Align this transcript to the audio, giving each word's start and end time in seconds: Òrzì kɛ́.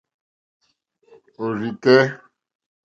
Òrzì 1.43 1.69
kɛ́. 1.83 2.01